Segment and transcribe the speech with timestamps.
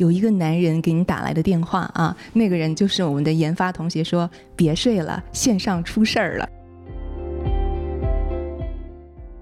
[0.00, 6.48] 有一个男人给你打来的电话啊，那个人就是我们的研发同学，说别睡了，线上出事儿了。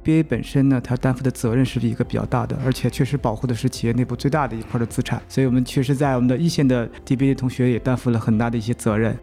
[0.02, 9.16] B A 本身呢，它担负的责任是一个比较大的，而且确实保护的是企业内部最大的一块的资产，所以我们确实在我们的一线的 DBA 同学也担负了很大的一些责任。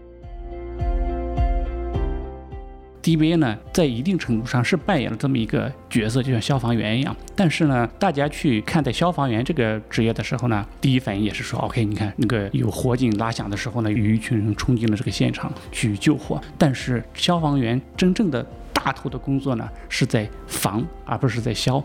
[3.05, 7.15] DBA 呢，在一定程度上是扮演了这么一个角色，就像消防员一样。
[7.35, 16.41] 但是呢，大家去看待消防员这个职业的时候呢，第一反应也是说，OK，你看那个有火警拉响的时候呢，有一群人冲进了这个现场去救火。
[16.57, 21.83] 但是消防员真正的大头的工作呢，是在防，而不是在消。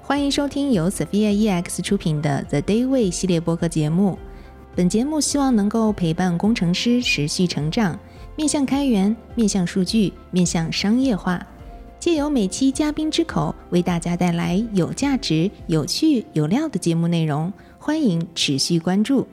[0.00, 4.18] 欢迎收听由 Sophia EX 出品的 The Day Way 系列播客节目。
[4.76, 7.96] 本节目希望能够陪伴工程师持续成长，
[8.34, 11.40] 面向开源，面向数据，面向商业化，
[12.00, 17.52] 借由每期嘉宾之口，为大家带来有价值、有趣、有料的节目内容。
[17.78, 19.28] 欢迎持续关注。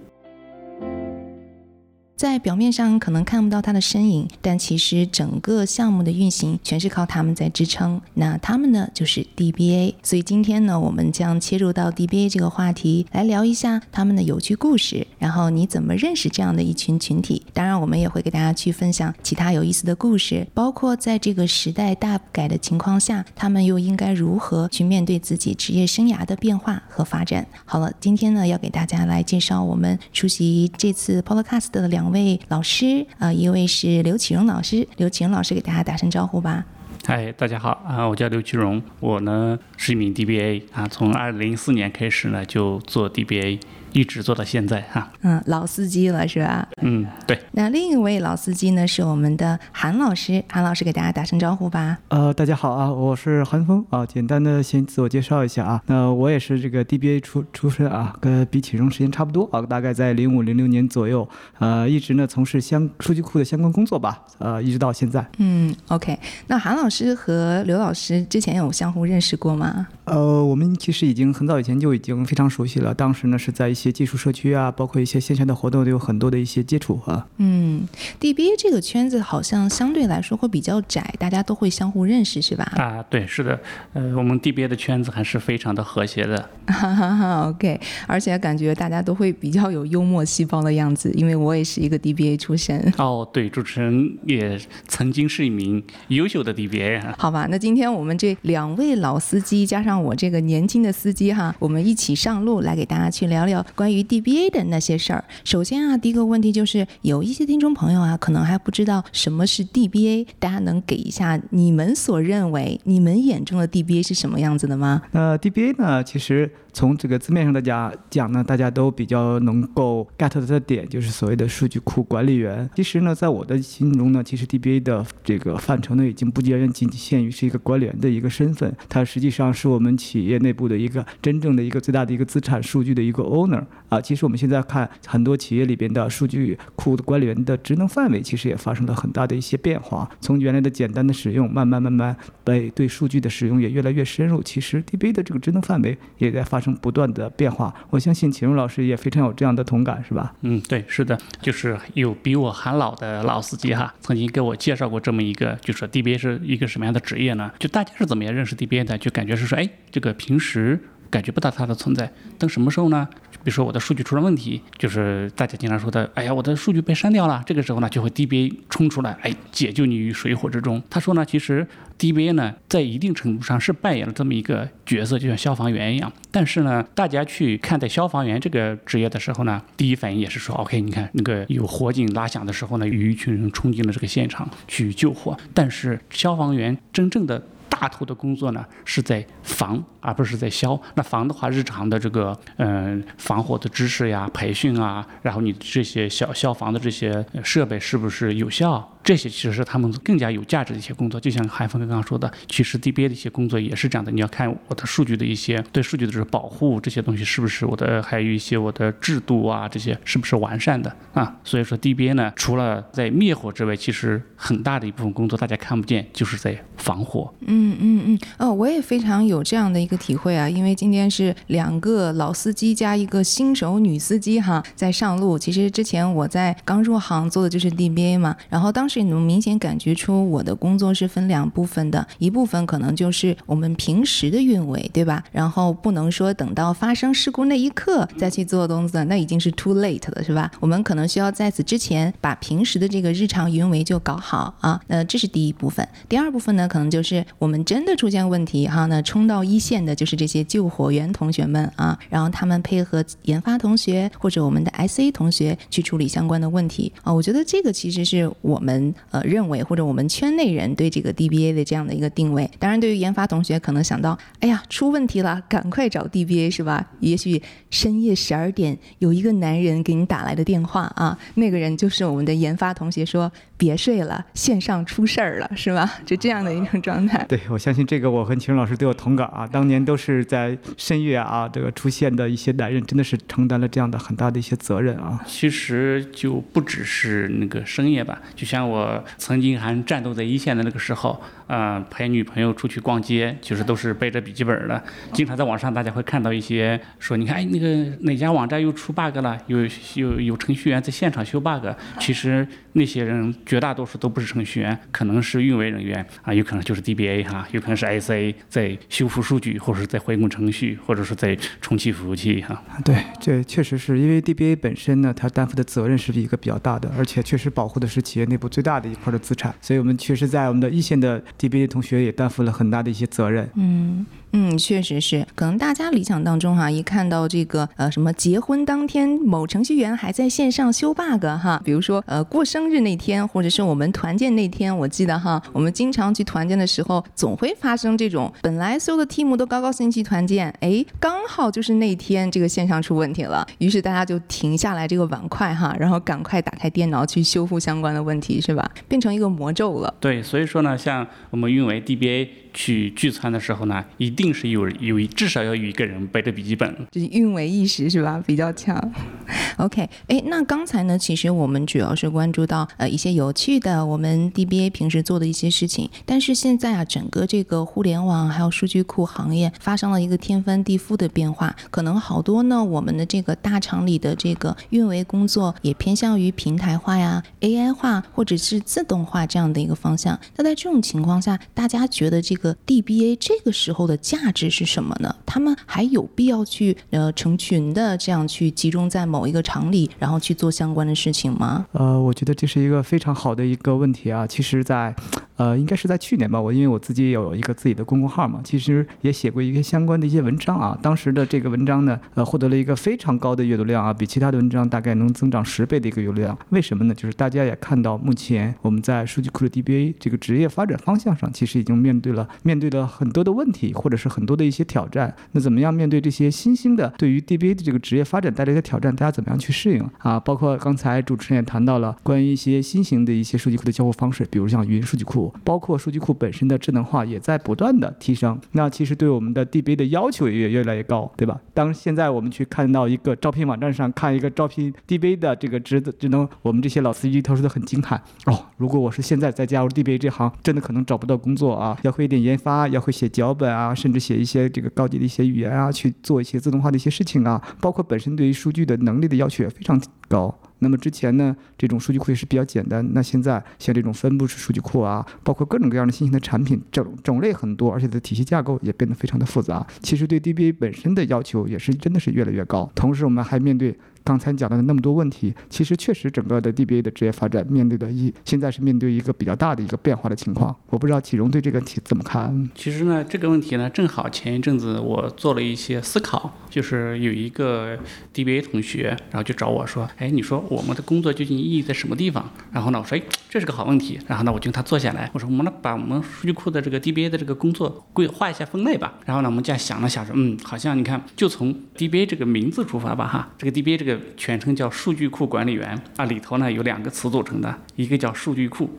[2.22, 8.00] 在表面上可能看不到他的身影，但其实整个项目的运行全是靠他们在支撑。
[8.14, 9.96] 那他们呢，就是 DBA。
[10.04, 15.08] 所以今天呢，我们将切入到 DBA 这个话题，来聊一下他们的有趣故事。
[15.18, 17.42] 然后你怎么认识这样的一群群体？
[17.54, 27.48] 当然，我们也会给大家去分享其他有意思的故事，包括在这个时代大改的情况下，他们又应该如何去面对自己职业生涯的变化和发展。
[27.66, 32.11] 好了，今天呢，要给大家来介绍我们出席这次 Podcast 的两。
[32.12, 36.66] 位老师啊，一位是刘启荣老师，刘启荣老师给大家打声招呼吧。
[37.06, 43.60] 嗨，大家好啊，我叫刘启荣，我呢是一名 DBA 啊，从二零零四年开始呢就做 DBA。
[43.94, 46.68] 一直做到现在哈，嗯，老司机了是吧？
[46.82, 47.38] 嗯，对。
[47.52, 51.98] 那另一位老司机呢，是我们的韩老师，韩老师给大家打声招呼吧。
[52.08, 55.82] 呃，大家好啊，我是韩峰啊，简单的先自我介绍一下啊。
[55.88, 61.28] 那我也是这个 DBA 出出身啊，跟比启荣时间差不多啊，大概在零五零六年左右，
[61.60, 65.26] 呃，一直呢从事相数据库的相关工作吧，呃，一直到现在。
[65.40, 66.18] 嗯，OK。
[66.48, 69.88] 那韩老师和刘老师之前有相互认识过吗？
[70.06, 73.81] 呃，我们其实已经很早以前就已经非常熟悉了，当时呢是在一。
[73.82, 77.26] 一些技术社区啊，包括一些线下的活动，都有很多的一些接触啊。
[77.38, 77.88] 嗯
[78.20, 82.64] ，DBA 这个圈子好像相对来说会比较窄，大家都会相互认识，是吧？
[82.76, 83.60] 啊，对，是的。
[83.94, 86.48] 呃，我们 DBA 的圈子还是非常的和谐的。
[86.68, 92.94] 哈哈哈 OK，而且感觉大家都会比较有幽默细胞的样子，因为我也是一个 DBA 出身。
[93.00, 97.16] 哦，对，主持人也曾经是一名优秀的 DBA。
[97.18, 103.66] 好吧，那今天我们这两位老司机加上我这个年轻的司机哈，我们一起上路来给大家去聊聊。
[103.76, 115.02] 关于 DBA 的那些事儿，首先啊，第一个问题就是有一些听众朋友啊，可能还不知道什么是 DBA，大家能给一下你们所认为、你们眼中的 DBA 是什么样子的吗？
[115.12, 116.52] 那 DBA 呢，其实。
[116.74, 122.70] 从这个字面上的讲讲呢，大家都比较能够 get 的点就是所谓的数据库管理员。
[122.74, 134.00] 其实呢，在我的心中呢，其实 DBA 的这个范畴呢，已经不仅仅限于是一个管理员的一个身份，它实际上是我们企业内部的一个真正的一个最大的一个资产数据的一个 owner 啊。
[134.00, 140.10] 其实我们现在看很多企业里边的数据库的管理员的职能范围，其实也发生了很大的一些变化。
[140.22, 142.16] 从原来的简单的使用，慢慢慢慢
[142.46, 144.42] 被对数据的使用也越来越深入。
[144.42, 146.62] 其实 DBA 的这个职能范围也在发。
[146.62, 150.32] 生不断的变化，我相信秦荣老师也非常有这样的同感，是吧？
[150.42, 157.52] 嗯，对，是的，就是有比我还老的老司机哈，曾经给我介绍过这么一个，就说 DBA 是一个什么样的职业呢？
[157.58, 158.96] 就大家是怎么样认识 DBA 的？
[158.96, 160.80] 就感觉是说，哎，这个平时
[161.12, 163.08] 感觉不到它的存在，等什么时候呢？
[163.44, 167.42] 比如说我的数据出了问题，就是大家经常说的，哎呀，我的数据被删掉了。
[167.44, 170.82] 这个时候呢，就会 DBA 冲出来，哎，解救你于水火之中。
[170.92, 171.68] 他说呢，其实
[171.98, 176.14] DBA 呢，在一定程度上是扮演了这么一个角色，就像消防员一样。
[176.30, 185.36] 但是呢，大家去看待消防员这个职业的时候呢，第一反应也是说，OK，你看那个有火警拉响的时候呢，有一群人冲进了这个现场去救火。
[185.52, 190.80] 但是消防员真正的大头的工作呢，是在防，而不是在消。
[190.94, 198.88] 那防的话，日常的这个嗯防火的知识呀、培训啊，然后你这些消消防的这些设备是不是有效？
[199.04, 201.20] 这些其实是他们更加有价值的一些工作。
[201.20, 204.12] 就像韩峰刚刚说的，其实 DBA 的一些工作也是这样的。
[204.12, 211.36] 你要看我的数据的一些对数据的这个保护，这些东西是不是我的，还有一些我的制度啊，这些是不是完善的啊？
[211.44, 217.34] 所以说 DBA 呢，除了在灭火之外，其实很大的一部分工作大家看不见，就是在防火。
[217.48, 225.38] 嗯嗯嗯，哦，我也非常有这样的一个体会啊，因为今天是两个老司机加一个新手女司机哈，在上路。
[225.38, 235.24] 其实之前我在刚入行做的就是 DBA 嘛，然后当时你能明显感觉出我的工作是分两部分的，一部分可能就是我们平时的运维，对吧？
[235.32, 240.52] 然后不能说等到发生事故那一刻再去做东西，那已经是 too late 了，是吧？
[240.60, 244.82] 我们可能需要在此之前把平时的这个日常运维就搞好啊。
[244.88, 257.14] 那这是第一部分，第二部分呢，可能就是我们真的出现问题哈，那冲到一线的就是这些救火员同学们啊，然后他们配合研发同学或者我们的 SA 同学去处理相关的问题啊。
[257.14, 262.50] 我觉得这个其实是我们呃认为或者我们圈内人对这个 DBA 的这样的一个定位。
[262.60, 266.86] 当然，对于研发同学可能想到，哎呀，出问题了，赶快找 DBA 是吧？
[267.00, 273.32] 也许深夜十二点有一个男人给你打来的电话啊，那个人就是我们的研发同学说。
[273.62, 275.88] 别睡了，线上出事儿了，是吧？
[276.04, 277.24] 就这样的一种状态。
[277.30, 279.46] 对，我相信这个我和秦老师都有同感啊。
[279.46, 285.24] 当年都是在深夜啊，这个出现的一些男人，真的是承担了这样的很大的一些责任啊。
[285.28, 294.84] 其实就不只是那个深夜吧，就像我曾经还战斗在一线的那个时候，呃，陪女朋友出去逛街，就是都是背着笔记本的，
[295.14, 297.68] 经常在网上大家会看到一些说，你看，哎，那个
[298.00, 299.60] 哪家网站又出 bug 了，有
[299.94, 301.68] 有有程序员在现场修 bug。
[302.00, 303.32] 其实那些人。
[303.52, 312.64] 绝大多数都不是程序员，可能是运维人员啊，有可能就是 DBA 哈，有可能是 SA 在修复数据，或者是在回滚程序，或者是在重启服务器哈。
[312.86, 323.50] 对，这确实是因为 DBA 本身呢，它担负的责任是一个比较大的，而且确实保护的是企业内部最大的一块的资产，所以我们确实在我们的一线的 DBA 同学也担负了很大的一些责任。
[323.56, 324.06] 嗯。
[324.34, 348.72] 嗯，确实是，可能大家理想当中哈，一看到这个呃什么结婚当天某程序员还在线上修 bug 哈，比如说呃过生日那天，或者是我们团建那天，我记得哈，我们经常去团建的时候，总会发生这种，本来所有的 team 都高高兴兴去团建，哎，刚好就是那天这个线上出问题了，于是大家就停下来这个碗筷哈，然后赶快打开电脑去修复相关的问题，是吧？
[348.88, 349.94] 变成一个魔咒了。
[350.00, 352.28] 对，所以说呢，像我们运维 DBA。
[352.54, 358.22] 去聚餐的时候呢，一定定是有有一至少要有一个人背着笔记本，就是运维意识是吧？
[358.26, 358.92] 比较强。
[359.58, 380.20] OK，哎，那刚才呢，其实我们主要是关注到呃一些有趣的我们 DBA 平时做的一些事情，但是现在啊，整个这个互联网还有数据库行业发生了一个天翻地覆的变化，可能好多呢我们的这个大厂里的这个运维工作也偏向于平台化呀、AI 化或者是自动化这样的一个方向。
[380.36, 385.16] 那在这种情况下，大家觉得这个 DBA 这个时候的价值是什么呢？
[385.26, 391.66] 他们还有必要去呃成群的这样去集中在某一个厂里，然后去做相关的事情吗？
[391.72, 394.28] 呃，我觉得这是一个非常好的一个问题啊。
[394.28, 394.94] 其实，在
[395.42, 400.78] 呃，应该是在去年吧，我因为我自己也有一个自己的公众号嘛，其实也写过一些相关的一些文章啊。
[400.84, 406.38] 当时的这个文章呢，呃，获得了一个非常高的阅读量啊，比其他的文章大概能增长十倍的一个阅读量。
[406.50, 406.94] 为什么呢？
[406.94, 412.30] 就是大家也看到，目前我们在数据库的 DBA 这个职业发展方向上，其实已经面对了。
[412.44, 418.96] 面对了很多的问题，或者是很多的一些挑战，那怎么样面对这些新兴的对于 DBA 的这个职业发展带来的挑战？
[418.96, 420.20] 大家怎么样去适应啊？
[420.20, 428.40] 包括刚才主持人也谈到了关于一些新型的一些数据库的交互方式，比如像云数据库，包括数据库本身的智能化也在不断的提升。
[428.54, 431.38] 那其实对我们的 DBA 的要求也越来越高，对吧？
[431.54, 438.46] 当现在我们去看到一个招聘网站上看一个招聘 DBA 的这个职职能，我们这些老司机都说的很惊叹哦。
[438.56, 442.22] 如果我是现在再加入 DBA 这行，真的可能找不到工作啊，要会一点。
[442.22, 450.38] 研发要会写脚本啊，甚至写一些这个高级的一些语言啊，去做一些自动化的一些事情啊，包括本身对于数据的能力的要求也非常高。
[450.62, 459.66] 那么之前呢，这种数据库也是比较简单，那现在像这种分布式数据库啊，包括各种各样的新型的产品，种种类很多，而且的体系架构也变得非常的复杂。
[459.82, 462.72] 其实对 DBA 本身的要求也是真的是越来越高。
[462.74, 463.78] 同时我们还面对。
[464.04, 470.56] 刚才讲到的那么多问题，其实确实整个的 DBA 的职业发展面对的一现在是面对一个比较大的一个变化的情况。
[470.70, 472.50] 我不知道启荣对这个题怎么看？
[472.56, 477.78] 其实呢，这个问题呢，正好前一阵子我做了一些思考，就是有一个
[478.14, 494.70] DBA 同学，然后就找我说：“哎，你说我们的工作究竟意义在什么地方？”然后呢，我说：“哎，这是个好问题。”然后呢，我就跟他坐下来，我说：“我们呢把我们数据库的这个 DBA 的这个工作规划一下分类吧。”然后呢，我们这样想了想说：“嗯，好像你看，就从 DBA 这个名字出发吧，哈，这个 DBA 这个全称叫。
[494.72, 498.70] 数据库管理员啊，里头呢有两个词组成的，一个叫数据库，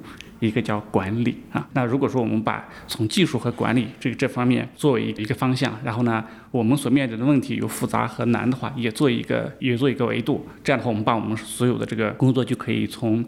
[0.40, 1.68] 一个叫管理啊。
[1.74, 10.44] 那如果说我们把从技术和管理这个这方面作为一个方向，然后呢，我们所面对的问题有复杂和难的话，也做一个也做一个维度。
[10.64, 13.24] 这样的话，我们把我们所有的这个工作就可以从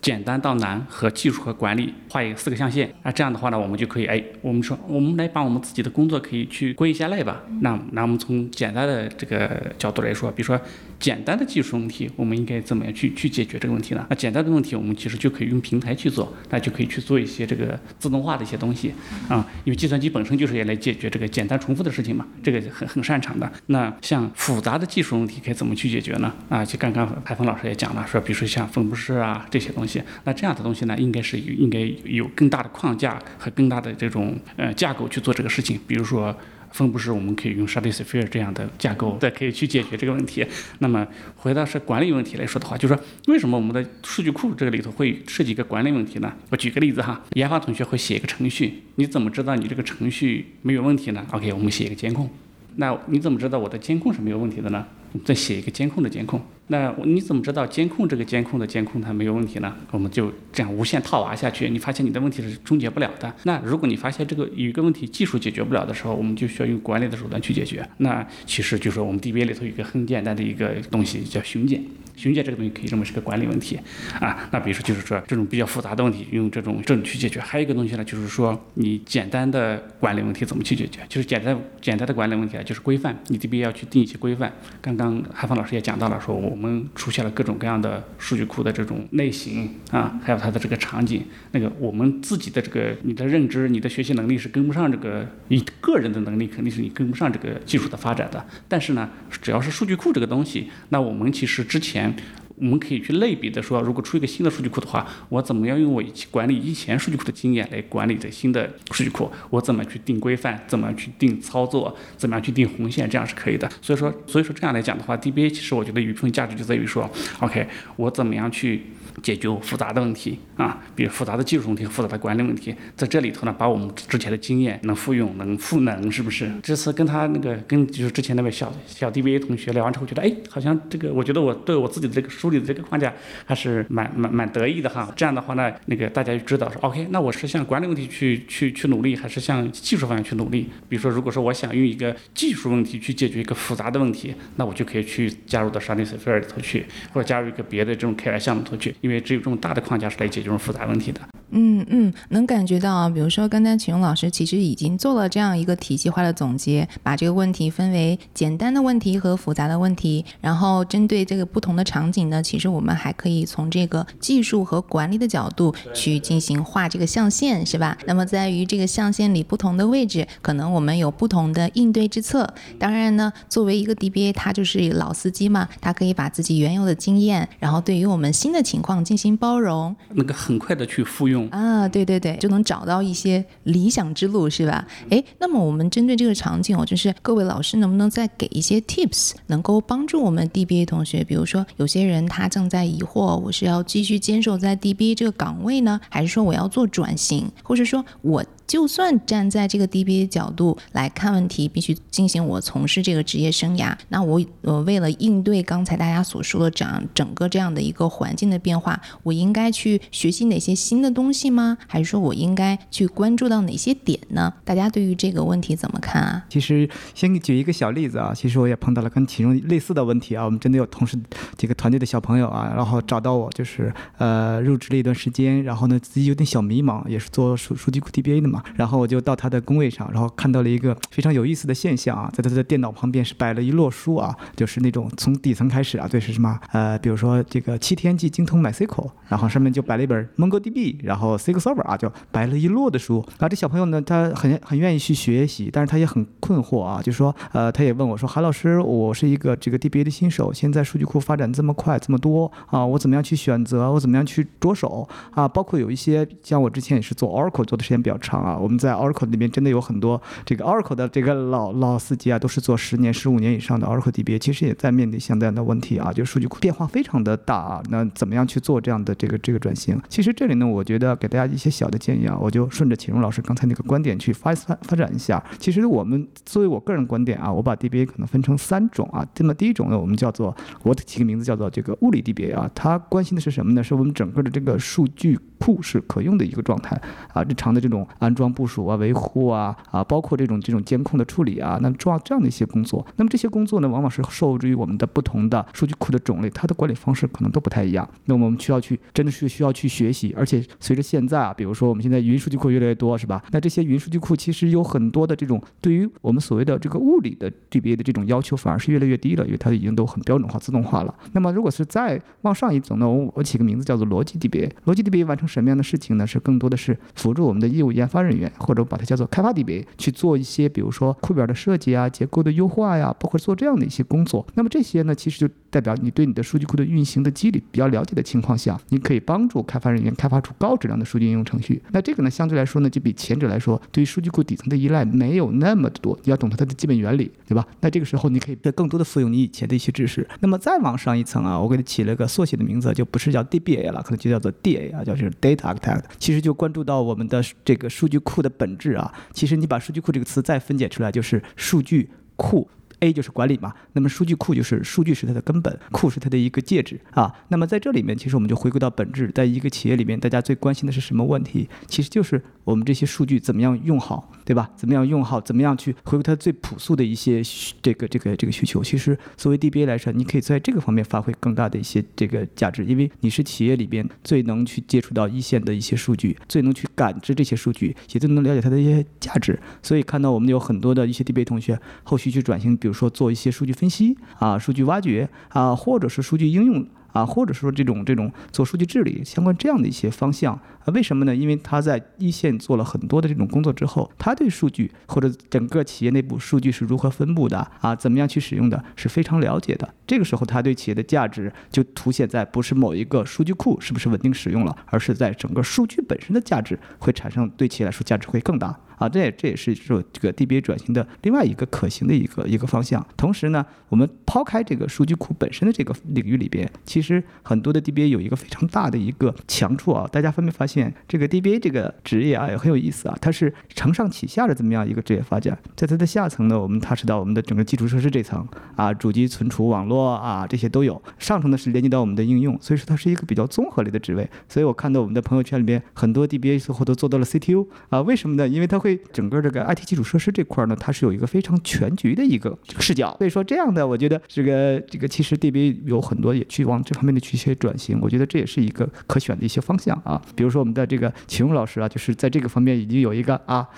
[0.00, 7.40] 简单到难和技术和管理画一个四个象限那，这样的话呢，我们就可以哎，我们说我们来把我们自己的工作可以去归一下类吧。
[7.60, 10.60] 那那我们从简单的这个角度来说，比如说
[11.02, 14.06] 简单的技术问题，我们应该怎么样去去解决这个问题呢？
[14.08, 18.94] 那简单的问题，我们其实就可以用平台去做，那就可以去做一些这个自动化的一些东西
[19.28, 23.50] 啊，因为计算机本身就是也来解决这个简单重复的事情嘛，这个很很擅长的。
[23.66, 26.32] 那像复杂的技术问题该怎么去解决呢？
[26.48, 36.32] 啊，就刚刚海峰老师也讲了，说比如说像分布式啊这些东西，那这样的东西呢，应该是应该有更大的框架和更大的这种呃架构去做这个事情，比如说。
[36.72, 40.44] 分布式我们可以用 Stratosphere 这样的架构，再可以去解决这个问题。
[40.78, 46.32] 那么回到是管理问题来说的话，就是说为什么我们的数据库这个里头会涉及一个管理问题呢？
[46.50, 52.28] 我举个例子哈，研发同学会写一个程序，你怎么知道你这个程序没有问题呢？OK，我们写一个监控。
[52.76, 54.86] 那你怎么知道我的监控是没有问题的呢？
[55.26, 56.40] 再写一个监控的监控。
[56.72, 59.76] 那你怎么知道监控这个监控的监控它没有问题呢？
[59.90, 63.30] 我们就这样无限套娃下去，你发现你的问题是终结不了的。
[63.44, 67.86] 那如果你发现这个有一个问题技术解决不了的时候，我们就需要用管理的手段去解决。
[67.98, 71.84] 那其实就是我们 DBA 里头有一个很简单的一个东西叫巡检。
[72.14, 73.78] 巡检这个东西可以认为是个管理问题
[74.20, 74.48] 啊。
[74.52, 77.40] 那比如说就是说这种比较复杂的问题用这种这种去解决。
[77.40, 81.00] 还有一个东西呢，就是说你简单的管理问题怎么去解决？
[81.08, 84.52] 就是简单简单的管理问题啊，就是规范，你 DBA 要去定一些规范。
[84.80, 91.24] 刚刚韩芳老师也讲到了，说我我们出现了各种各样的数据库的这种类型啊，还有它的这个场景。
[91.50, 98.46] 那个我们自己的这个你的认知、你的学习能力是跟不上这个，你个人的能力肯定是你跟不上这个技术的发展的。
[98.68, 102.14] 但是呢，只要是数据库这个东西，那我们其实之前。
[102.56, 109.30] 我们可以去类比的说，如果出一个新的数据库的话，我怎么样用我以前管理以前数据库的经验来管理这新的数据库？
[109.50, 110.62] 我怎么去定规范？
[110.66, 111.96] 怎么去定操作？
[112.16, 113.08] 怎么样去定红线？
[113.08, 113.70] 这样是可以的。
[113.80, 117.66] 所以说，所以说这样来讲的话，DBA 其实我觉得有一部分价值就在于说，OK，
[117.96, 118.82] 我怎么样去。
[119.22, 126.50] 解决复杂的问题啊，比如复杂的技术问题、复杂的管理问题，在这里头呢，把我们之前的经验能复用、能赋能，是不是？
[126.62, 133.12] 这次跟他那个跟就是之前那位小小 DBA 同学聊完之后，觉得哎，好像这个我觉得我对我自己的这个梳理的这个框架
[133.44, 135.12] 还是蛮蛮蛮得意的哈。
[135.16, 140.68] 这样的话呢，那个大家就知道说，OK，那我是向管理问题去去去努力，还是向技术方向去努力？
[140.88, 148.94] 比如说，如果说我想用一个技术问题去解决一个复杂的问题，那我就可以去加入到 Stratosphere 里头去，或者加入一个别的这种 KI 项目头去。
[149.02, 151.20] 因为只有这种大的框架是来解决这种复杂问题的。
[151.54, 167.98] 嗯嗯，能感觉到啊，比如说刚才启荣老师其实已经做了这样一个体系化的总结，把这个问题分为简单的问题和复杂的问题，然后针对这个不同的场景呢，其实我们还可以从这个技术和管理的角度去进行画这个象限，是吧？
[168.06, 172.48] 那么在于这个象限里不同的位置，可能我们有不同的应对之策。
[172.78, 181.48] 当然呢，作为一个 DBA，他就是老司机嘛，他可以把自己原有的经验，然后对于我们新的情况进行包容，那个很快的去复用。
[181.50, 184.84] 啊，对对对，就能找到一些理想之路，是吧？
[185.08, 191.22] 哎，那么我们针对这个场景我，就是各位老师能不能再给一些 tips，能够帮助我们 DBA 同学？
[191.22, 198.44] 比如说，有些人他正在疑惑，我是要继续坚守在 DBA 这个岗位呢，还是说我要做转型，或者说我？
[198.72, 203.94] 就算站在这个 DBA 角度来看问题，必须进行我从事这个职业生涯。
[204.08, 211.76] 那我我为了应对刚才大家所说的整整个这样的一个环境的变化，我应该去学习哪些新的东西吗？
[211.86, 214.50] 还是说我应该去关注到哪些点呢？
[214.64, 216.42] 大家对于这个问题怎么看啊？
[216.48, 220.46] 其实先举一个小例子啊，其实我也碰到了跟其中类似的问题啊。
[220.46, 221.18] 我们真的有同事
[221.58, 228.61] 这个团队的小朋友啊，然后找到我，就是呃入职了一段时间，然后呢自己有点小迷茫，也是做数数据库 DBA 的嘛。
[228.74, 236.58] 然后我就到他的工位上，然后看到了一个非常有意思的现象啊，在他的电脑旁边是摆了一摞书啊，就是那种从底层开始啊，对是什么？
[236.72, 243.24] 呃，比如说这个七天记精通 MySQL，然后上面就摆了一本 MongoDB，然后 SQL Server 啊，就摆了一摞的书。
[243.38, 253.90] 然后这小朋友呢，他很很愿意去学习，但是他也很困惑啊，就说，呃，他也问我说，韩老师，我是一个这个 DBA 的新手，现在数据库发展这么快这么多啊，我怎么样去选择？
[253.92, 255.46] 我怎么样去着手啊？
[255.48, 267.82] 包括有一些像我之前也是做 Oracle 做的时间比较长啊我们在 Oracle 里面真的有很多这个 Oracle 的这个老老司机啊，都是做十年、十五年以上的 Oracle DBA，其实也在面临相对的问题啊，就数据库变化非常的大啊。
[267.90, 270.00] 那怎么样去做这样的这个这个转型？
[270.08, 275.42] 其实这里呢，我觉得给大家一些小的建议啊，我就顺着启荣老师刚才那个观点去发发发展一下。
[275.58, 279.26] 其实我们作为我个人观点啊，我把 DBA 可能分成三种啊。
[279.38, 283.82] 那么第一种呢，我们叫做我起个名字叫做这个物理 DBA 啊，它关心的是什么呢？
[283.82, 285.38] 是我们整个的这个数据。
[285.62, 287.00] 库是可用的一个状态
[287.32, 293.06] 啊，日常的这种安装部署啊、维护啊啊，包括这种这种监控的处理啊，那么重要这样的一些工作。
[293.14, 298.08] 那么这些工作呢，往往是受制于我们的不同的数据库的种类，它的管理方式可能都不太一样。
[298.24, 303.40] 那么我们需要去真的是需要去学习，而且随着现在啊，比如说我们现在云数据库越来越多，是吧？
[303.52, 311.14] 那这些云数据库其实有很多的这种对于我们所谓的这个物理的 DBA 的这种要求，反而是越来越低了，因为它已经都很标准化、自动化了。
[311.32, 314.70] 那么如果是再往上一层呢，我我起个名字叫做逻辑 DBA。
[314.86, 316.26] 逻辑 DBA 完成什么样的事情呢？
[316.26, 324.46] 是更多的是辅助我们的业务研发人员，或者把它叫做开发 DB 去做一些，比如说库表的设计啊、结构的优化呀，包括做这样的一些工作。
[324.54, 331.82] 那么这些呢，其实就代表你对你的数据库的运行的机理比较了解的情况下，你可以帮助开发人员开发出高质量的数据应用程序。
[331.90, 336.18] 那这个呢，相对来说呢，就比前者来说，对于数据库底层的依赖没有那么的多。
[336.24, 337.66] 你要懂得它的基本原理，对吧？
[337.80, 340.26] 那这个时候你可以更多的复用你以前的一些知识。
[340.40, 346.04] 那么再往上一层啊，我给它起了个缩写的名字，就不是叫 DBA 了，可能就叫做 DA 啊，叫是 Data Architect。
[346.18, 349.12] 其实就关注到我们的这个数据库的本质啊。
[349.32, 352.70] 其实你把数据库这个词再分解出来，就是数据库。
[353.00, 357.34] A 就是管理嘛，那么数据库就是数据是它的根本，库是它的一个介质啊。
[357.48, 361.68] 那么在这里面，其实我们就回归到本质，在一个企业里面，大家最关心的是什么问题？
[361.88, 364.70] 其实就是我们这些数据怎么样用好，对吧？
[364.76, 365.40] 怎么样用好？
[365.40, 367.42] 怎么样去回归它最朴素的一些
[367.82, 368.82] 这个这个这个需求？
[368.82, 379.58] 其实作为 DBA 来说，你可以在这个方面发挥更大的一些这个价值，因为你是企业里边最能去接触到一线的一些数据，最能去感知这些数据，也最能了解它的一些价值。
[379.82, 382.92] 所以看到我们有很多的一些 DBA 同学后续去转型，比如。
[382.92, 391.34] 说做一些数据分析啊，数据挖掘啊，或者是数据应用啊，或者说这种这种做数据治理相关这样的一些方向啊，为什么呢？
[391.34, 399.94] 因为他在一线做了很多的这种工作之后，他对数据或者整个企业内部数据是如何分布的啊，怎么样去使用的，是非常了解的。
[400.06, 408.78] 这个时候，他对企业的价值就凸显在不是某一个数据库是不是稳定使用了，而是在整个数据本身的价值会产生对企业来说价值会更大。
[409.02, 413.04] 啊，这也这也是说这个 DBA 转型的另外一个可行的一个一个方向。
[413.16, 420.08] 同时呢，我们抛开这个数据库本身的这个领域里边，其实很多的 DBA 有一个非常大的一个强处啊。
[420.12, 425.58] 大家分别发现，这个 DBA 这个职业啊也很有意思啊，它是承上启下的这么样一个职业发展。
[425.74, 431.02] 在它的下层呢，我们踏实到我们的整个基础设施这层啊，主机、存储、网络啊这些都有。
[431.18, 434.30] 上层呢是连接到我们的应用，所以说它是一个比较综合类的职位。
[434.48, 438.46] 所以我看到我们的朋友圈里边很多 DBA 最后都做到了 CTO 啊，为什么呢？
[438.46, 438.91] 因为它会。
[439.12, 450.20] 整个这个 IT 基础设施这块呢，它是有一个非常全局的一个视角，所以说这样的，我觉得这个这个其实 DB 有很多也去往这方面的去一些转型，我觉得这也是一个可选的一些方向啊。
[450.34, 453.68] 比如说我们的这个秦勇老师啊，就是在这个方面已经有一个啊，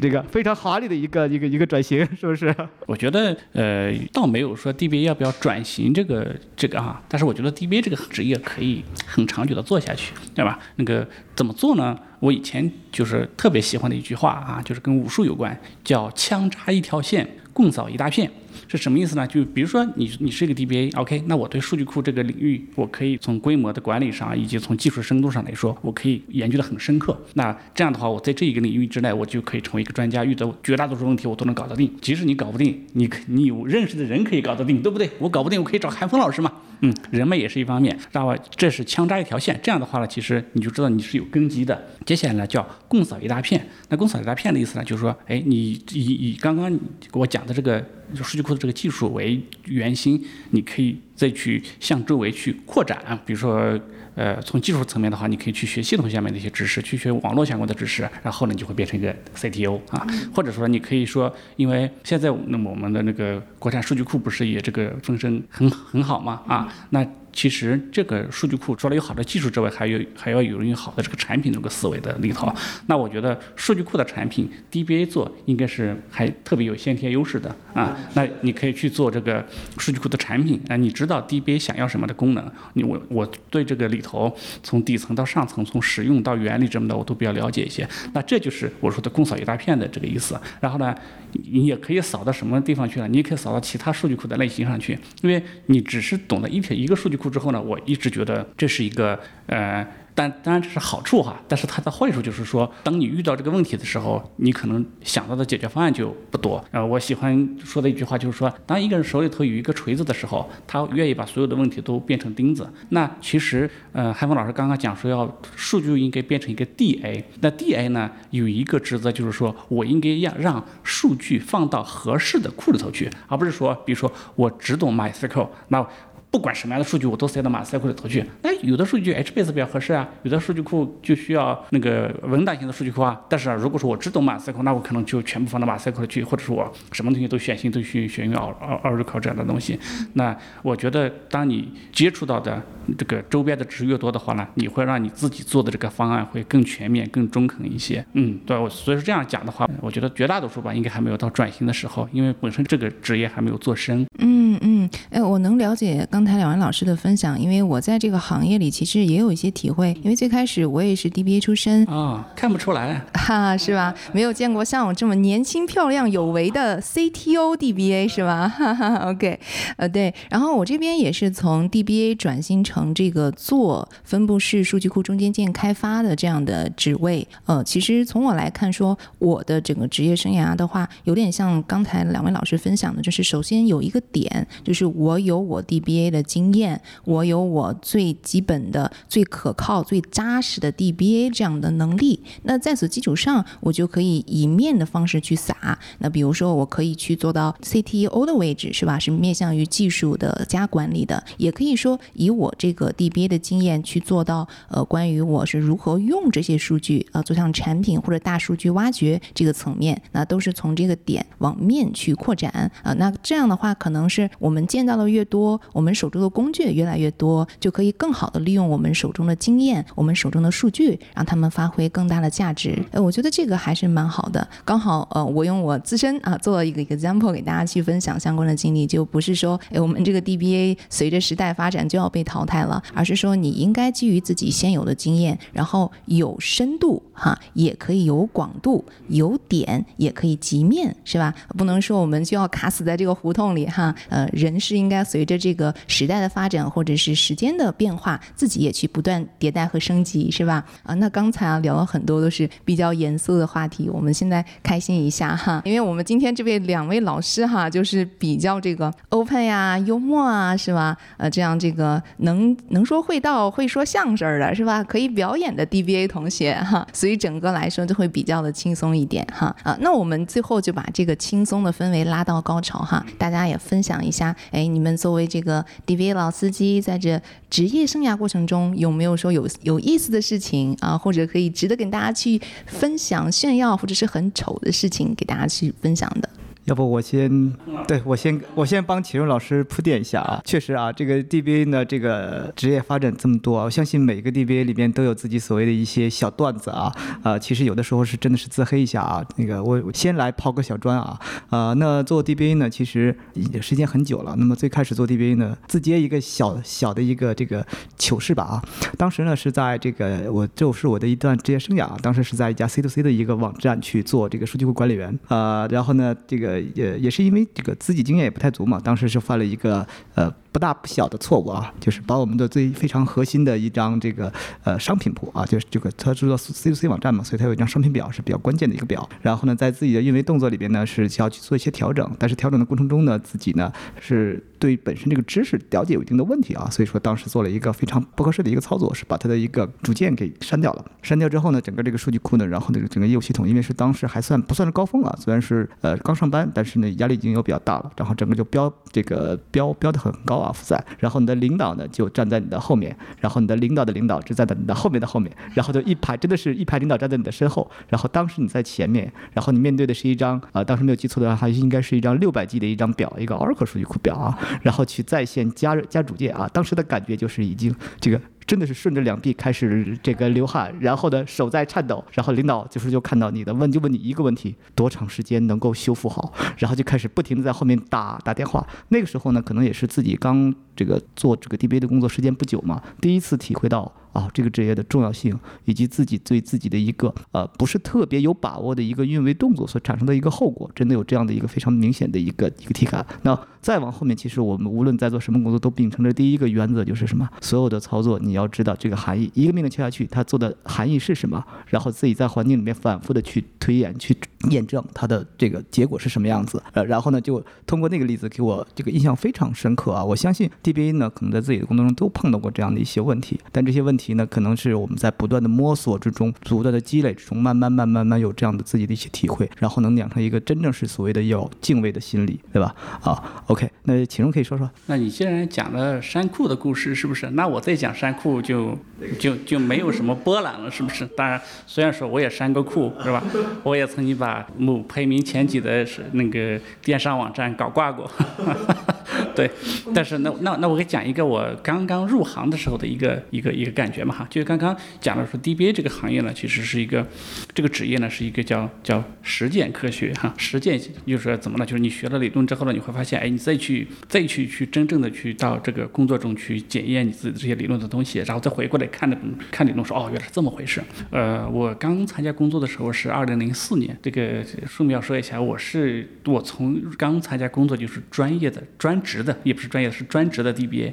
[0.00, 2.54] 这个非常华丽的一个一个一个转型，是不是？
[2.86, 10.58] 我觉得呃，倒没有说 DB 要不要转型这个这个哈，但是我觉得 DB 这个职业可以很长久的做下去，对吧？
[10.76, 11.98] 那个怎么做呢？
[12.20, 18.30] 我以前就是特别喜欢的一句话啊，就是跟武术有关，叫“枪扎一条线，共扫一大片”。
[18.66, 19.26] 是什么意思呢？
[19.26, 27.16] 就比如说你你是一个 DBA，OK，那我对数据库这个领域，我可以从规模的管理上，以及从技术深度上来说，我可以研究的很深刻。
[27.34, 31.90] 那这样的话，我在这一个领域之内，我就可以成为一个专家，遇到绝大多数问题我都能搞得定。
[32.02, 35.08] 即使你搞不定，你可你有认识的人可以搞得定，对不对？
[35.18, 36.52] 我搞不定，我可以找韩峰老师嘛。
[36.80, 37.98] 嗯，人脉也是一方面。
[38.12, 41.80] 那么这是枪扎一条线，这样的话呢，其实你就知道你是有根基的。
[42.06, 43.66] 接下来呢，叫共扫一大片。
[43.88, 46.70] 那共扫一大片的意思呢，就是说，哎，你以以刚刚
[47.10, 52.98] 给我讲的这个就数据库的这个技术为原心，你可以再去向周围去扩展。
[53.26, 53.78] 比如说，
[54.14, 60.06] 呃，从技术层面的话，你可以去学系统下面的一些知识，去学网络相关的知识，然后呢，你就会变成一个 CTO 啊。
[60.34, 67.06] 或者说，你可以说，因为现在那么我们的那个国产数据库不是也这个风声很很好嘛啊，那。
[67.32, 72.52] 其实这个数据库除了有好的技术之外，还有还要有人好的这个产品这个思维的里头。
[72.86, 77.96] 那我觉得数据库的产品 DBA 做应该是还特别有先天优势的啊。
[78.14, 79.44] 那你可以去做这个
[79.78, 82.50] 数据库的产品啊，你知道 DBA 想要什么的功能？
[82.72, 87.88] 你我我对这个里头从底层到上层，从使用到原理这么的我都比较了解一些。
[88.12, 90.40] 那这就是我说的共扫一大片的这个意思。
[90.60, 90.94] 然后呢，
[91.32, 93.06] 你也可以扫到什么地方去了？
[93.06, 97.28] 你也可以扫到其他数据库的类型上去，因为你只是懂得一条一个数据库。
[97.28, 99.86] 之后呢，我一直觉得这是一个呃。
[100.14, 106.64] 但当然这是好处哈，但是它的坏处就是说，当你遇到这个问题的时候，你可能想到的解决方案就不多。
[106.72, 112.68] 呃，我喜欢说的一句话就是说，当一个人手里头有一个锤子的时候，他愿意把所有的问题都变成钉子。
[112.88, 125.86] 那其实，呃，韩峰老师刚刚讲说要数据应该变成一个 DA，那 DA 呢有一个职责就是说我应该要让数据放到合适的库里头去，而不是说，比如说我只懂 MySQL，那
[126.30, 128.24] 不管什么样的数据我都塞到马赛克里头去。
[128.42, 133.18] 那有的数据 HBase 比较合适啊，有的数据库就需要那个文档型的数据库啊。
[133.28, 138.34] 但是啊，如果说我只懂马赛克，那我可能就全部放到马赛克里去，或者是我什么东西都选新都去选用
[138.82, 139.78] Oracle 这样的东西。
[140.12, 142.62] 那我觉得，当你接触到的
[142.98, 148.04] 这个周边的值越多的话呢，你会让你自己做的这个方案会更全面、更中肯一些。
[148.12, 154.06] 嗯，对，我所以说这样讲的话，我觉得绝大多数吧，应该还没有到转型的时候，因为本身这个职业还没有做深。
[154.18, 154.77] 嗯嗯，
[155.10, 159.96] 哎，我能了解刚才两位老师的分享，因为我在这个行业里其实也有一些体会。
[160.02, 163.94] 因为最开始我也是 DBA 出身啊，看不出来，哈，是吧？
[164.12, 168.48] 没有见过像我这么年轻、漂亮、有为的 CTO DBA 是吧？
[168.48, 169.38] 哈哈，OK，
[169.76, 170.14] 呃，对。
[170.30, 177.26] 然后我这边也是从 DBA 转型成这个做分布式数据库中间件开发的这样的职位。
[177.46, 192.20] 呃，其实从我来看，说我的整个职业生涯的话，有点像刚才两位老师分享的，就是首先有一个点，就是是我有我 DBA 的经验，我有我最基本的、最可靠、最扎实的 DBA 这样的能力。
[192.44, 195.78] 那在此基础上，我就可以以面的方式去撒。
[195.98, 198.98] 那比如说，我可以去做到 CTO 的位置，是吧？
[198.98, 212.92] 是面向于技术的加管理的，也可以说以我这个 DBA 的经验去做到呃，关于我是如何用这些数据啊，做上产品或者大数据挖掘这个层面，那都是从这个点往面去扩展啊。
[212.94, 222.78] 那这样的话，可能是我们见到的越多，我们手中的工具越来越多，就可以更好的利用我们手中的经验，我们手中的数据，让他们发挥更大的价值。
[222.92, 224.46] 呃，我觉得这个还是蛮好的。
[224.64, 241.34] 刚好呃，我用我自身啊做了一个 example 给大家去分享相关的经历，就不是说哎我们这个 DBA 随着时代发展就要被淘汰了，而是说你应该基于自己现有的经验，然后有深度哈，也可以有广度，有点也可以极面，是吧？
[241.56, 243.94] 不能说我们就要卡死在这个胡同里哈。
[244.08, 250.64] 呃，人是应该随着这个时代的发展或者是时间的变化，自己也去不断迭代和升级，是吧？
[250.84, 260.96] 啊，那刚才啊聊了很多都是比较严肃的话题，我们现在开心一下哈，因为我们今天这位两位老师哈，就是比较这个 open 呀、幽默啊，是吧？
[261.16, 264.84] 呃，这样这个能能说会道、会说相声的，是吧？
[264.84, 269.46] 可以表演的 DBA 同学哈，所以所以整个来说就会比较的轻松一点哈。
[269.62, 277.18] 啊，那我们最后就把这个轻松的氛围拉到高潮哈，大家也分享一下，哎，你们作为这个 DV 老司机，在这
[277.48, 286.28] 职业生涯过程中有没有说有有意思的事情啊，或者可以值得跟大家去分享、炫耀，或者是很丑的事情给大家去分享的？
[286.68, 287.50] 要不我先，
[287.86, 290.38] 对我先我先帮启荣老师铺垫一下啊。
[290.44, 296.92] 确实啊，这个 DBA 呢，这个职业发展这么多，我相信每个 DBA 里面都有自己所谓的一些小段子啊。
[297.22, 299.24] 啊，其实有的时候是真的是自黑一下啊。
[299.36, 301.18] 那个我先来抛个小砖啊。
[301.48, 304.34] 啊，那做 DBA 呢，其实已经时间很久了。
[304.36, 308.62] 那么最开始做 DBA 呢，自接一个小小的一个这个糗事吧啊。
[308.98, 315.66] 当时呢是在这个我就是我的一段职业生涯啊，当时是在一家 C to C 的一个网站去做这个数据库管理员啊。
[315.70, 316.57] 然后呢，这个。
[316.74, 320.32] 也也是因为这个自己经验也不太足嘛，当时是犯了一个呃。
[320.58, 324.32] 不大不小的错误啊，就是把我们的最非常核心的一张这个
[324.64, 329.08] 呃商品铺啊，就是这个它是做 C to C 网站嘛，所以它有一张商品表是比较关键的一个表。
[329.22, 340.84] 然后呢，在自己的运维动作里边呢，是需要去做一些调整，但是调整的过程中呢，自己呢是对本身这个知识了解有一定的问题啊，所以说当时做了一个非常不合适的一个操作，是把它的一个组件给删掉了。
[341.02, 351.28] 删掉之后呢，整个这个数据库呢，然后那个整个业务系统，因为是当时还算不算是高峰啊，虽然是呃刚上班，但是呢压力已经有比较大了，然后整个就标这个标标的很高啊负载，然后你。
[351.28, 368.18] 的领导呢，就站在你的后面，然后你的领导的领导就站在你的后面的后面，然后就一排，真的是一排领导站在你的身后，然后当时你在前面，然后你面对的是一张，啊，当时没有记错的话，它应该是一张六百 G 的一张表，一个 Oracle 数据库表啊，然后去在线加加主页啊，当时的感觉就是已经这个。
[368.48, 378.66] 真的是顺着两臂开始这个流汗，然后呢手在颤抖，然后领导就是就看到你的问就问你一个问题，多长时间能够修复好，然后就开始不停的在后面打打电话。
[378.88, 383.92] 那个时候呢，可能也是自己刚这个做这个 DBA 的工作时间不久嘛，第一次体会到。
[384.14, 393.06] 啊，这个职业的重要性，以及自己对自己的一个呃不是特别有把握的一个运维动作所产生的一个后果，真的有这样的一个非常明显的一个一个体感。
[393.22, 397.28] 那再往后面，其实我们无论在做什么工作，都秉承着第一个原则，就是什么？
[397.40, 401.44] 所有的操作你要知道这个含义，一个命令敲下去，它做的含义是什么？
[401.66, 404.16] 然后自己在环境里面反复的去推演、去
[404.50, 406.60] 验证它的这个结果是什么样子。
[406.72, 410.02] 呃，然后呢，就通过那个例子给我这个印象非常深刻啊！
[410.02, 422.74] 我相信 DBA 呢，可能在自己的工作中都碰到过这样的一些问题，但这些问题呢，可能是我们在不断的摸索之中、不断的积累之中，慢慢、慢慢、慢慢有这样的自己的一些体会，然后能养成一个真正是所谓的有敬畏的心理，对吧？
[423.02, 424.70] 啊，OK，那启荣可以说说。
[424.86, 427.30] 那你既然讲了山库的故事，是不是？
[427.30, 428.76] 那我再讲山库就
[429.18, 431.06] 就就没有什么波澜了，是不是？
[431.16, 433.22] 当然，虽然说我也山过库，是吧？
[433.62, 438.10] 我也曾经把某排名前几的是那个电商网站搞挂过。
[439.34, 439.50] 对，
[439.94, 447.06] 但是那那那我给讲一个我刚刚入行的时候的一个一个一个感觉嘛哈，就是刚刚讲了说 DBA 这个行业呢，其实是一个
[447.54, 451.66] 这个职业呢是一个叫叫实践科学哈，实践就是说怎么呢？
[451.66, 459.16] 就是你学了理论之后呢，你会发现，哎，你再去再去去真正的去到这个工作中去检验你自己的这些理论的东西，然后再回过来看的
[459.50, 460.82] 看理论，说哦，原来是这么回事。
[461.10, 470.92] 呃，我刚参加工作的时候是二零零四年，这个顺便要说一下，我是我从刚参加工作就是专业的专职的，也不是专业的，是专职的 DBA，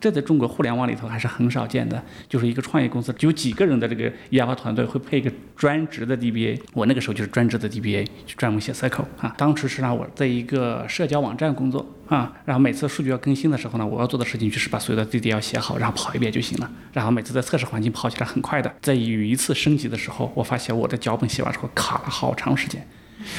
[0.00, 11.86] 这在中国互联网里头还是很少见的，就是一个创业公司只有几个人的这个研发团队会配一个专职的 DBA，我那个时候就是专职的 DBA，专门写 Circle 啊，当时是让我在一个社交网站工作。
[12.06, 16.70] 啊，然后每次数据要更新的时候呢，我要做的事情就是把所有的 DD 要写好，然后跑一遍就行了。
[16.92, 18.72] 然后每次在测试环境跑起来很快的。
[18.80, 22.86] 在有一次升级的时候，我发现我的脚本写完之后卡了好长时间。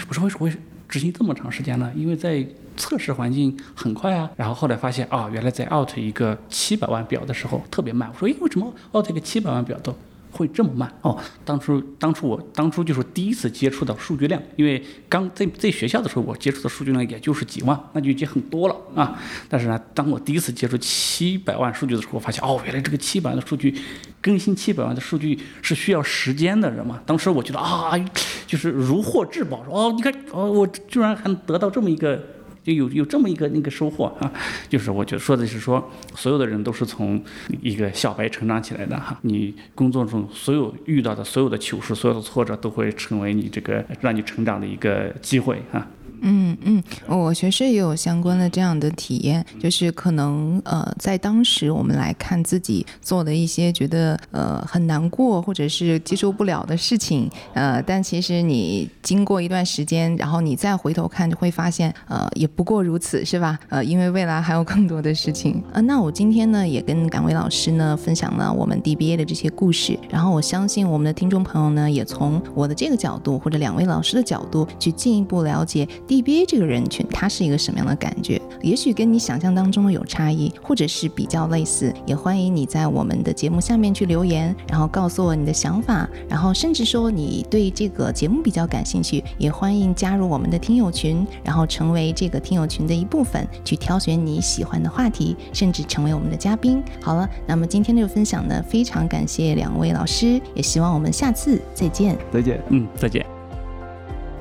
[0.10, 0.54] 我说为什么会
[0.90, 1.90] 执行这么长时间呢？
[1.96, 2.46] 因为在
[2.78, 4.30] 测试环境很快啊。
[4.38, 8.10] 然后后来发现啊，原来在 out 一个七百万表的时候特别慢。
[8.14, 9.94] 我说诶，为什么 out 一个七百万表都？
[10.30, 11.18] 会这么慢哦？
[11.44, 19.18] 当初当初我当初就是第一次接触到数据量，因为刚在在学校的时候，我接触的数据量也就是几万，那就已经很多了啊。
[19.50, 23.74] 但是呢，当我第一次接触七百万数据的时候，我发现哦，原来这个七百万的数据
[24.22, 27.02] 更新七百万的数据是需要时间的，人嘛。
[27.04, 27.98] 当时我觉得啊，
[28.46, 32.22] 就是如获至宝，说哦，你看哦，我居然还得到这么一个。
[32.68, 34.30] 就有有这么一个那个收获啊，
[34.68, 37.24] 就是我觉得说的是说，所有的人都是从
[37.62, 39.18] 一个小白成长起来的哈。
[39.22, 45.88] 你工作中所有遇到的所有的糗事、所有的挫折，都会成为你这个让你成长的一个机会啊。
[46.22, 63.60] 嗯嗯，我学士也有相关的这样的体验，就是可能呃，在当时我们来看自己做的一些觉得呃很难过或者是接受不了的事情，呃，但其实你经过一段时间，然后你再回头看，就会发现呃也不过如此，是吧？
[63.70, 65.62] 呃，因为未来还有更多的事情。
[65.74, 75.88] 呃，那我今天呢也跟两位老师呢分享了我们 DBA 的这些故事，然后我相信我们的听众朋友呢也从我的这个角度或者两位老师的角度去进一步了解。
[76.08, 78.42] DBA 这个人群，他是一个什么样的感觉？
[78.62, 81.94] 也许跟你想象当中的有差异，或者是比较类似。
[82.06, 96.82] 也欢迎你在我们的节目下面去留言，然后告诉我你的想法，然后甚至说你对这个节目比较感兴趣，也欢迎加入我们的听友群，然后成为这个听友群的一部分，去挑选你喜欢的话题，甚至成为我们的嘉宾。
[97.02, 102.18] 好了，那么今天这个分享呢，非常感谢两位老师，也希望我们下次再见。
[102.32, 103.37] 再见，嗯，再见。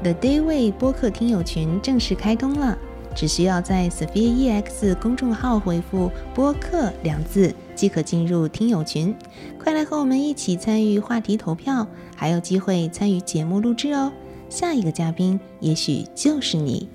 [0.02, 2.78] The Dayway 播客听友群正式开通了，
[3.14, 9.14] 只需要在 Sophia EX 公众号回复“播客”两字，即可进入听友群。
[9.58, 14.12] 快来和我们一起参与话题投票，还有机会参与节目录制哦！
[14.48, 16.88] 下一个嘉宾也许就是你。